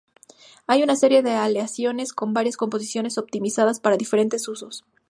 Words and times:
Hay 0.65 0.81
una 0.81 0.95
serie 0.95 1.21
de 1.21 1.33
aleaciones 1.33 2.11
con 2.11 2.33
varias 2.33 2.57
composiciones 2.57 3.19
optimizadas 3.19 3.79
para 3.79 3.97
diferentes 3.97 4.47
usos. 4.47 4.83